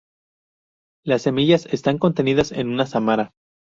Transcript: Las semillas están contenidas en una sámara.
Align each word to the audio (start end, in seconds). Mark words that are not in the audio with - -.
Las 1.05 1.21
semillas 1.21 1.67
están 1.71 1.99
contenidas 1.99 2.51
en 2.51 2.69
una 2.69 2.87
sámara. 2.87 3.33